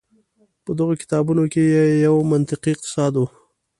[0.63, 3.23] په دغو کتابونو کې یو یې منطقوي اقتصاد و.